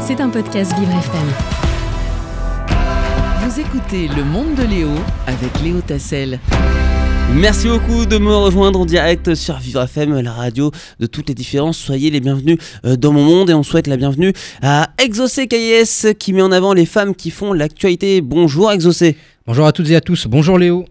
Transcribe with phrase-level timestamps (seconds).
[0.00, 1.28] C'est un podcast Vivre FM.
[3.44, 4.88] Vous écoutez Le Monde de Léo
[5.26, 6.40] avec Léo Tassel.
[7.34, 11.34] Merci beaucoup de me rejoindre en direct sur Vivre FM, la radio de toutes les
[11.34, 11.78] différences.
[11.78, 14.32] Soyez les bienvenus euh, dans mon monde et on souhaite la bienvenue
[14.62, 18.20] à Exaucé KIS qui met en avant les femmes qui font l'actualité.
[18.20, 19.16] Bonjour Exaucé.
[19.46, 20.26] Bonjour à toutes et à tous.
[20.26, 20.84] Bonjour Léo.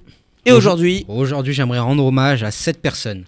[0.46, 3.26] Et aujourd'hui Aujourd'hui, j'aimerais rendre hommage à cette personne.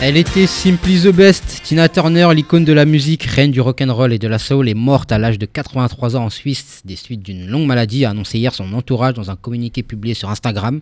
[0.00, 1.60] Elle était Simply the Best.
[1.64, 5.10] Tina Turner, l'icône de la musique, reine du rock'n'roll et de la soul, est morte
[5.10, 8.54] à l'âge de 83 ans en Suisse des suites d'une longue maladie, a annoncé hier
[8.54, 10.80] son entourage dans un communiqué publié sur Instagram.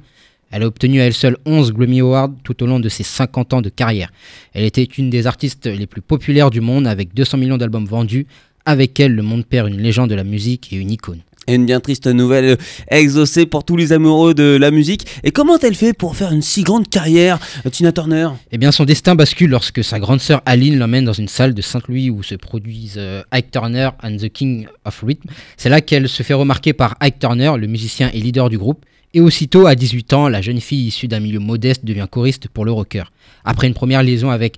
[0.50, 3.54] Elle a obtenu à elle seule 11 Grammy Awards tout au long de ses 50
[3.54, 4.12] ans de carrière.
[4.52, 8.26] Elle était une des artistes les plus populaires du monde avec 200 millions d'albums vendus.
[8.68, 11.20] Avec elle, le monde perd une légende de la musique et une icône.
[11.46, 12.56] Et une bien triste nouvelle
[12.90, 15.06] exaucée pour tous les amoureux de la musique.
[15.22, 18.30] Et comment elle fait pour faire une si grande carrière, euh, Tina Turner?
[18.50, 21.62] Eh bien, son destin bascule lorsque sa grande sœur Aline l'emmène dans une salle de
[21.62, 25.28] Saint-Louis où se produisent euh, Ike Turner and the King of Rhythm.
[25.56, 28.84] C'est là qu'elle se fait remarquer par Ike Turner, le musicien et leader du groupe.
[29.14, 32.64] Et aussitôt, à 18 ans, la jeune fille issue d'un milieu modeste devient choriste pour
[32.64, 33.04] le rocker.
[33.44, 34.56] Après une première liaison avec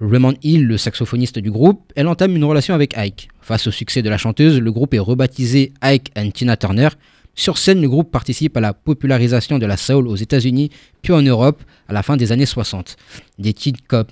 [0.00, 3.28] Raymond Hill, le saxophoniste du groupe, elle entame une relation avec Ike.
[3.42, 6.88] Face au succès de la chanteuse, le groupe est rebaptisé Ike and Tina Turner.
[7.34, 10.70] Sur scène, le groupe participe à la popularisation de la soul aux États-Unis
[11.02, 12.96] puis en Europe à la fin des années 60.
[13.38, 14.06] Des titres comme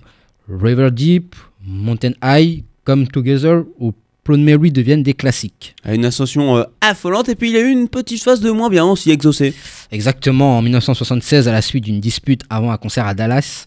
[0.48, 3.92] River Deep, Mountain High, Come Together ou
[4.24, 5.74] Proud Mary deviennent des classiques.
[5.86, 8.68] Une ascension euh, affolante et puis il y a eu une petite phase de moins
[8.68, 9.54] bien aussi exaucée.
[9.90, 13.64] Exactement, en 1976, à la suite d'une dispute avant un concert à Dallas,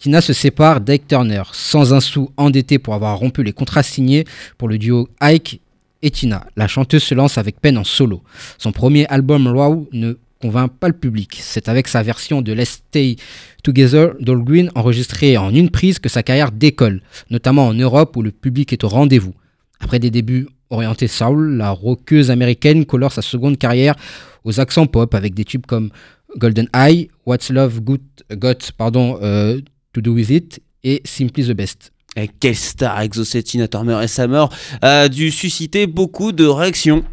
[0.00, 4.24] Tina se sépare d'Ike Turner, sans un sou endetté pour avoir rompu les contrats signés
[4.56, 5.60] pour le duo Ike
[6.00, 6.46] et Tina.
[6.56, 8.22] La chanteuse se lance avec peine en solo.
[8.56, 11.36] Son premier album Raw ne convainc pas le public.
[11.42, 13.16] C'est avec sa version de Let's Stay
[13.62, 18.22] Together d'All Green enregistrée en une prise que sa carrière décolle, notamment en Europe où
[18.22, 19.34] le public est au rendez-vous.
[19.80, 23.96] Après des débuts orientés soul, la rockeuse américaine colore sa seconde carrière
[24.44, 25.90] aux accents pop avec des tubes comme
[26.38, 29.60] Golden Eye, What's Love Got pardon, euh,
[29.92, 31.92] To Do With It et Simply the Best.
[32.16, 34.52] Et quelle star exaucée Tina Turner et sa mort
[34.82, 37.04] a dû susciter beaucoup de réactions.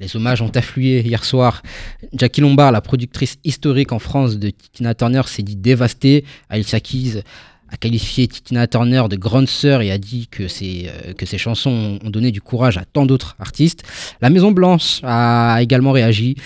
[0.00, 1.62] Les hommages ont afflué hier soir.
[2.14, 6.24] Jackie Lombard, la productrice historique en France de Tina Turner, s'est dit dévastée.
[6.48, 7.22] Alicia Keys
[7.68, 11.36] a qualifié Tina Turner de grande sœur et a dit que ses, euh, que ses
[11.36, 13.82] chansons ont donné du courage à tant d'autres artistes.
[14.22, 16.36] La Maison Blanche a également réagi.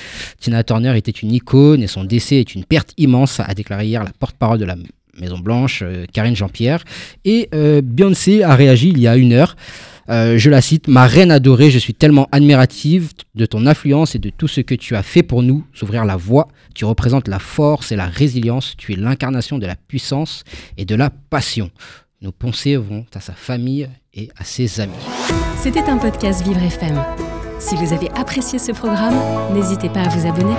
[0.40, 4.02] Tina Turner était une icône et son décès est une perte immense, a déclaré hier
[4.02, 4.76] la porte-parole de la
[5.18, 6.84] Maison Blanche, euh, Karine Jean-Pierre.
[7.24, 9.56] Et euh, Beyoncé a réagi il y a une heure.
[10.08, 14.18] Euh, je la cite, Ma reine adorée, je suis tellement admirative de ton influence et
[14.18, 16.48] de tout ce que tu as fait pour nous, s'ouvrir la voie.
[16.74, 18.74] Tu représentes la force et la résilience.
[18.76, 20.42] Tu es l'incarnation de la puissance
[20.76, 21.70] et de la passion.
[22.22, 24.92] Nos pensées vont à sa famille et à ses amis.
[25.56, 27.00] C'était un podcast Vivre FM.
[27.60, 29.14] Si vous avez apprécié ce programme,
[29.54, 30.56] n'hésitez pas à vous abonner.